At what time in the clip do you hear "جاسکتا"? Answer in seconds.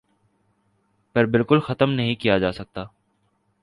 2.37-2.83